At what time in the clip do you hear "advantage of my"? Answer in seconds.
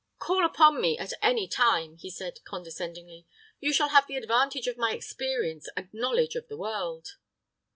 4.17-4.93